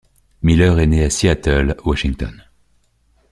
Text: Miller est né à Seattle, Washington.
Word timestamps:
Miller 0.41 0.79
est 0.81 0.87
né 0.87 1.03
à 1.03 1.11
Seattle, 1.11 1.75
Washington. 1.85 2.43